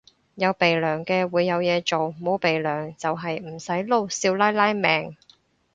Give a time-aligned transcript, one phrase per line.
[0.33, 5.15] 有鼻樑嘅會有嘢做，冇鼻樑就係唔使撈少奶奶命